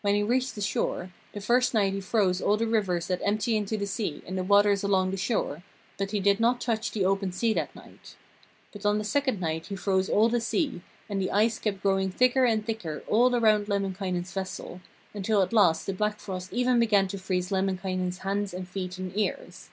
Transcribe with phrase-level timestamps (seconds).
[0.00, 3.56] When he reached the shore, the first night he froze all the rivers that empty
[3.56, 5.62] into the sea and the waters along the shore,
[5.96, 8.16] but he did not touch the open sea that night.
[8.72, 12.10] But on the second night he froze all the sea, and the ice kept growing
[12.10, 14.80] thicker and thicker all around Lemminkainen's vessel,
[15.14, 19.16] until at last the Black frost even began to freeze Lemminkainen's hands and feet and
[19.16, 19.70] ears.